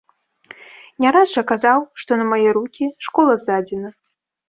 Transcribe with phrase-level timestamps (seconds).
[1.05, 3.99] Не раз жа казаў, што на мае рукі школа здадзена.